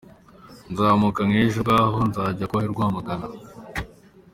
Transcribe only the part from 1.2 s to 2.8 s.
nk’ejo bwaho nzajya kuba i